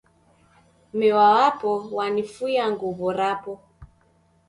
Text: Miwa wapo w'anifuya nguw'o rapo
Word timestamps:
Miwa 0.97 1.25
wapo 1.35 1.69
w'anifuya 1.95 2.65
nguw'o 2.73 3.09
rapo 3.19 3.53